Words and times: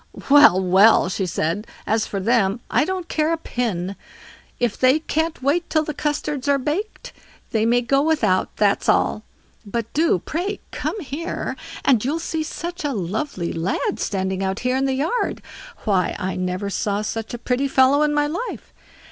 "Well! 0.31 0.59
well!" 0.59 1.09
she 1.09 1.27
said, 1.27 1.67
"as 1.85 2.07
for 2.07 2.19
them, 2.19 2.59
I 2.71 2.85
don't 2.85 3.07
care 3.07 3.31
a 3.31 3.37
pin. 3.37 3.95
If 4.59 4.75
they 4.75 4.97
can't 4.97 5.43
wait 5.43 5.69
till 5.69 5.83
the 5.83 5.93
custards 5.93 6.47
are 6.49 6.57
baked, 6.57 7.13
they 7.51 7.67
may 7.67 7.81
go 7.81 8.01
without—that's 8.01 8.89
all. 8.89 9.21
But 9.63 9.93
do, 9.93 10.17
pray, 10.17 10.59
come 10.71 10.99
here, 11.01 11.55
and 11.85 12.03
you'll 12.03 12.17
see 12.17 12.41
such 12.41 12.83
a 12.83 12.93
lovely 12.93 13.53
lad 13.53 13.99
standing 13.99 14.43
out 14.43 14.61
here 14.61 14.75
in 14.75 14.85
the 14.85 14.95
yard. 14.95 15.39
Why 15.83 16.15
I 16.17 16.35
never 16.35 16.71
saw 16.71 17.03
such 17.03 17.35
a 17.35 17.37
pretty 17.37 17.67
fellow 17.67 18.01
in 18.01 18.11
my 18.11 18.25
life. 18.25 18.73